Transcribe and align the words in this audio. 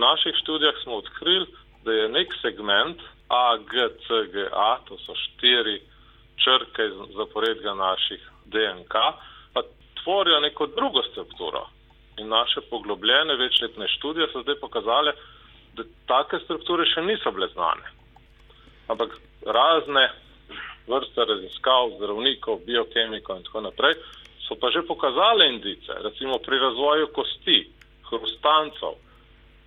naših 0.00 0.34
študijah 0.42 0.74
smo 0.82 0.94
odkrili, 1.02 1.46
da 1.84 1.92
je 1.92 2.08
nek 2.08 2.34
segment 2.42 2.98
AGCGA, 3.28 4.70
to 4.88 4.98
so 5.04 5.14
štiri 5.14 5.80
črke 6.44 6.86
iz 6.88 6.96
zaporedja 7.16 7.74
naših 7.74 8.22
DNK, 8.44 8.94
pa 9.54 9.60
tvorijo 10.02 10.40
neko 10.40 10.66
drugo 10.66 11.02
strukturo. 11.02 11.66
In 12.18 12.28
naše 12.28 12.60
poglobljene 12.70 13.36
večletne 13.36 13.88
študije 13.88 14.28
so 14.32 14.42
zdaj 14.42 14.54
pokazale, 14.60 15.12
da 15.74 15.82
take 16.06 16.44
strukture 16.44 16.86
še 16.86 17.02
niso 17.02 17.30
bile 17.30 17.48
znane. 17.54 17.86
Ampak 18.88 19.14
razne 19.46 20.08
vrste 20.88 21.24
raziskav, 21.24 21.94
zdravnikov, 21.96 22.64
biokemikov 22.66 23.36
in 23.36 23.46
tako 23.46 23.60
naprej 23.68 23.94
so 24.50 24.58
pa 24.58 24.70
že 24.74 24.82
pokazale 24.82 25.46
indice, 25.54 25.94
recimo 26.02 26.42
pri 26.42 26.58
razvoju 26.58 27.12
kosti, 27.14 27.70
hrustancov, 28.10 28.98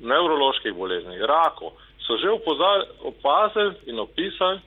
nevroloških 0.00 0.74
bolezni, 0.74 1.18
rakov, 1.26 1.72
so 2.06 2.16
že 2.16 2.30
opazili 3.02 3.74
in 3.86 3.98
opisali 3.98 4.60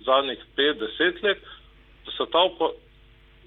zadnjih 0.00 0.38
5-10 0.56 1.22
let, 1.22 1.38
da 2.06 2.10
se 2.12 2.30
ta 2.32 2.48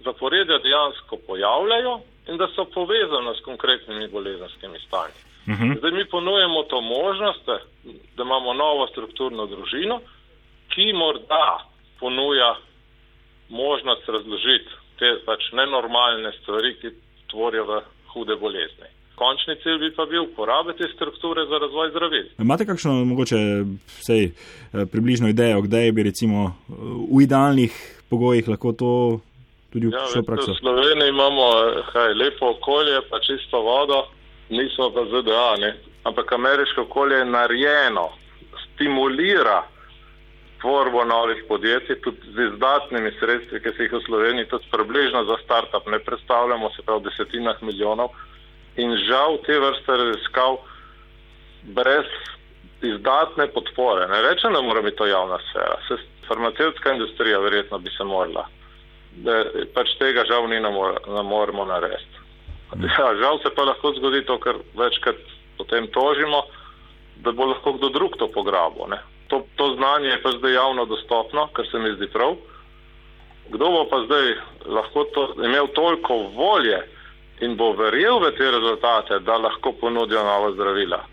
zaporedja 0.04 0.58
dejansko 0.58 1.18
pojavljajo 1.28 2.00
in 2.28 2.38
da 2.38 2.48
so 2.56 2.66
povezane 2.66 3.36
s 3.36 3.44
konkretnimi 3.44 4.08
bolezenskimi 4.08 4.80
stanji. 4.80 5.20
Uh 5.48 5.54
mhm. 5.54 5.64
-huh. 5.64 5.78
Zdaj 5.80 5.92
mi 5.92 6.06
ponujemo 6.06 6.64
to 6.64 6.82
možnost, 6.82 7.46
da 8.16 8.24
imamo 8.24 8.54
novo 8.54 8.88
strukturno 8.88 9.46
družino, 9.46 10.02
ki 10.70 10.94
morda 10.94 11.66
ponuja 12.00 12.56
možnost 13.50 14.10
razložiti 14.10 14.70
te 15.00 15.20
pač 15.26 15.52
nenormalne 15.52 16.32
stvari, 16.32 16.76
ki 16.82 16.88
tvorijo 17.32 17.66
v 17.66 17.82
hude 18.08 18.36
bolezni. 18.36 18.90
Končni 19.18 19.56
cilj 19.64 19.80
bi 19.82 19.90
pa 19.96 20.06
bil 20.06 20.28
uporabiti 20.30 20.86
strukture 20.96 21.46
za 21.50 21.58
razvoj 21.58 21.90
zdravil. 21.90 22.26
Imate 22.38 22.66
kakšno 22.66 23.06
mogoče 23.06 23.40
vsej 24.00 24.24
eh, 24.26 24.86
približno 24.92 25.30
idejo, 25.34 25.62
kdaj 25.66 25.92
bi 25.92 26.04
recimo 26.04 26.46
eh, 26.46 26.74
v 27.16 27.24
idealnih 27.26 27.74
pogojih 28.10 28.48
lahko 28.48 28.72
to 28.78 28.92
tudi 29.74 29.90
vprašal 29.90 30.22
ja, 30.22 30.28
prakso? 30.28 30.52
V 30.52 30.62
Sloveniji 30.62 31.10
imamo 31.10 31.46
kaj, 31.92 32.14
lepo 32.14 32.52
okolje, 32.54 33.02
pa 33.10 33.20
čisto 33.20 33.62
vodo, 33.62 34.06
nismo 34.50 34.92
pa 34.94 35.06
ZDA, 35.10 35.50
ne? 35.66 35.72
ampak 36.04 36.34
ameriško 36.34 36.82
okolje 36.82 37.18
je 37.18 37.26
narejeno, 37.26 38.06
stimulira 38.64 39.64
tvorbo 40.62 41.04
novih 41.06 41.44
podjetij, 41.48 42.02
tudi 42.02 42.22
z 42.36 42.54
izdatnimi 42.54 43.12
sredstvi, 43.20 43.60
ki 43.60 43.74
se 43.78 43.84
jih 43.84 43.98
v 43.98 44.06
Sloveniji 44.06 44.50
tudi 44.54 44.66
približno 44.72 45.26
za 45.26 45.42
start-up 45.44 45.90
ne 45.92 46.00
predstavljamo, 46.00 46.70
se 46.76 46.86
pravi 46.86 47.02
v 47.02 47.10
desetinah 47.10 47.62
milijonov 47.62 48.10
in 48.78 48.98
žal 49.08 49.38
te 49.46 49.60
vrste 49.60 49.98
raziskav 49.98 50.58
brez 51.64 52.06
izdatne 52.82 53.48
podpore. 53.48 54.08
Ne 54.08 54.22
rečem, 54.22 54.54
da 54.54 54.62
mora 54.62 54.82
biti 54.82 54.98
to 54.98 55.06
javna 55.06 55.40
sfera. 55.50 55.78
Se 55.88 55.98
farmacevtska 56.28 56.94
industrija 56.94 57.40
verjetno 57.40 57.80
bi 57.80 57.90
se 57.98 58.04
morala. 58.04 58.46
Da 59.26 59.44
pač 59.74 59.96
tega 60.00 60.26
žal 60.30 60.48
ni 60.50 60.60
ne 60.60 61.24
moremo 61.24 61.66
narediti. 61.66 62.18
Ja, 62.84 63.16
žal 63.16 63.40
se 63.40 63.50
pa 63.56 63.64
lahko 63.64 63.94
zgodi 63.98 64.26
to, 64.26 64.38
kar 64.44 64.60
večkrat 64.76 65.16
potem 65.58 65.88
tožimo, 65.88 66.44
da 67.24 67.32
bo 67.32 67.48
lahko 67.50 67.74
kdo 67.74 67.90
drug 67.90 68.18
to 68.20 68.28
pograbil. 68.28 68.94
To, 69.28 69.42
to 69.56 69.74
znanje 69.76 70.10
je 70.10 70.22
pa 70.22 70.32
zdaj 70.38 70.54
javno 70.54 70.86
dostopno, 70.86 71.48
kar 71.54 71.66
se 71.72 71.80
mi 71.80 71.96
zdi 71.96 72.08
prav. 72.14 72.36
Kdo 73.50 73.72
bo 73.72 73.86
pa 73.90 74.04
zdaj 74.06 74.36
lahko 74.66 75.04
to, 75.16 75.24
imel 75.44 75.68
toliko 75.74 76.18
volje, 76.36 76.84
in 77.40 77.56
bo 77.56 77.74
verjel 77.74 78.20
v 78.20 78.32
te 78.38 78.52
rezultate, 78.52 79.20
da 79.20 79.38
lahko 79.38 79.72
ponudijo 79.80 80.24
nova 80.24 80.52
zdravila. 80.52 81.04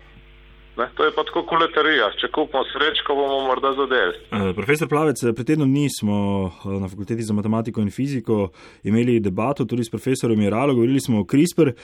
Ne, 0.77 0.89
to 0.95 1.05
je 1.05 1.11
pa 1.15 1.23
tako 1.23 1.45
koletarija. 1.47 2.09
Če 2.19 2.27
kupimo 2.35 2.63
srečko, 2.67 3.15
bomo 3.15 3.37
morda 3.47 3.71
zadeli. 3.77 4.17
Uh, 4.27 4.49
profesor 4.57 4.89
Plavec, 4.91 5.21
pred 5.35 5.47
tednom 5.47 5.69
dni 5.71 5.87
smo 5.99 6.17
uh, 6.49 6.65
na 6.81 6.89
fakulteti 6.91 7.23
za 7.23 7.33
matematiko 7.33 7.79
in 7.81 7.91
fiziko 7.95 8.49
imeli 8.83 9.21
debato 9.23 9.65
tudi 9.65 9.85
s 9.87 9.93
profesorjem 9.93 10.39
Miralo, 10.39 10.75
govorili 10.75 10.99
smo 10.99 11.21
o 11.21 11.27
CRISPR 11.31 11.71
uh, 11.71 11.77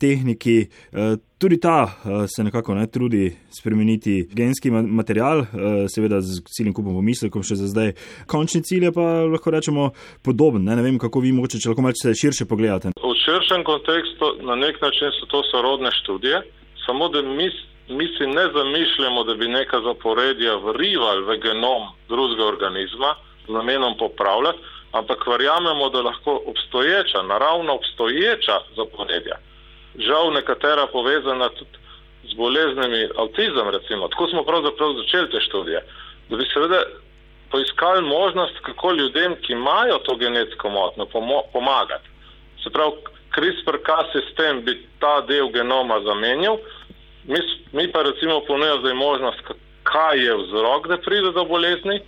tehniki. 0.00 0.56
Uh, 0.90 1.14
tudi 1.38 1.60
ta 1.60 1.84
uh, 1.84 2.24
se 2.26 2.44
nekako 2.44 2.74
ne 2.74 2.86
trudi 2.90 3.30
spremeniti 3.60 4.16
genski 4.32 4.70
material, 4.70 5.44
uh, 5.44 5.46
seveda 5.94 6.18
z 6.20 6.42
ciljem 6.50 6.74
kupom 6.74 6.98
pomislekom 6.98 7.46
še 7.46 7.60
za 7.62 7.70
zdaj. 7.70 7.94
Končni 8.26 8.64
cilj 8.66 8.88
je 8.88 8.92
pa 8.96 9.06
lahko 9.22 9.54
rečemo 9.54 9.92
podoben. 10.26 10.66
Ne, 10.66 10.74
ne 10.74 10.82
vem, 10.82 10.98
kako 10.98 11.22
vi 11.22 11.30
mogoče, 11.36 11.62
če 11.62 11.70
lahko 11.70 11.86
malce 11.86 12.16
širše 12.18 12.48
pogledate. 12.50 12.90
V 12.98 13.14
širšem 13.22 13.62
kontekstu 13.70 14.34
na 14.50 14.58
nek 14.58 14.82
način 14.82 15.14
so 15.20 15.30
to 15.30 15.46
sorodne 15.52 15.94
študije, 16.02 16.42
samo 16.86 17.06
da 17.14 17.22
mi 17.22 17.50
mi 17.88 18.08
si 18.18 18.26
ne 18.26 18.48
zamišljamo, 18.54 19.24
da 19.24 19.34
bi 19.34 19.48
neka 19.48 19.80
zaporedja 19.80 20.56
vrivali 20.56 21.22
v 21.24 21.36
genom 21.38 21.82
drugega 22.08 22.44
organizma 22.44 23.14
z 23.48 23.52
namenom 23.52 23.96
popravljati, 23.98 24.58
ampak 24.92 25.26
verjamemo, 25.26 25.88
da 25.88 26.02
lahko 26.02 26.42
obstoječa, 26.46 27.22
naravno 27.22 27.74
obstoječa 27.74 28.60
zaporedja, 28.76 29.36
žal 29.98 30.32
nekatera 30.32 30.86
povezana 30.86 31.48
tudi 31.48 31.78
z 32.30 32.34
boleznimi 32.34 33.08
avtizem, 33.18 33.68
recimo, 33.68 34.08
tako 34.08 34.28
smo 34.28 34.42
pravzaprav 34.44 34.92
začeli 34.92 35.30
te 35.30 35.40
študije, 35.40 35.80
da 36.28 36.36
bi 36.36 36.44
seveda 36.52 36.82
poiskali 37.50 38.02
možnost, 38.02 38.54
kako 38.62 38.92
ljudem, 38.92 39.36
ki 39.42 39.52
imajo 39.52 39.98
to 39.98 40.16
genetsko 40.16 40.68
motno, 40.68 41.06
pomagati. 41.52 42.08
Se 42.62 42.70
pravi, 42.70 42.92
CRISPR-K 43.34 43.88
sistem 44.12 44.64
bi 44.64 44.86
ta 45.00 45.20
del 45.20 45.50
genoma 45.52 46.00
zamenjal, 46.00 46.56
Mi, 47.26 47.38
mi 47.72 47.92
pa 47.92 48.02
recimo 48.02 48.40
ponujamo 48.40 48.80
zdaj 48.80 48.94
možnost, 48.94 49.40
kaj 49.82 50.18
je 50.26 50.36
vzrok, 50.36 50.86
da 50.88 50.96
pride 50.96 51.32
do 51.32 51.44
bolezni 51.44 52.00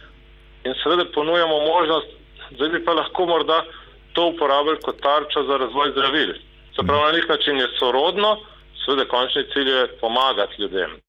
in 0.64 0.74
seveda 0.82 1.04
ponujamo 1.14 1.60
možnost, 1.60 2.06
da 2.50 2.68
bi 2.68 2.84
pa 2.84 2.92
lahko 2.92 3.26
morda 3.26 3.64
to 4.12 4.26
uporabili 4.26 4.80
kot 4.82 5.00
tarča 5.02 5.42
za 5.42 5.56
razvoj 5.56 5.90
zdravil. 5.90 6.32
Se 6.76 6.86
pravi, 6.86 7.02
na 7.02 7.12
nek 7.12 7.28
način 7.28 7.56
je 7.56 7.68
sorodno, 7.78 8.36
seveda 8.84 9.04
končni 9.04 9.44
cilj 9.52 9.70
je 9.70 9.86
pomagati 10.00 10.62
ljudem. 10.62 11.00